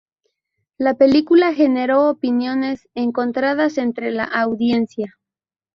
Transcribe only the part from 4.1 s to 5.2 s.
audiencia.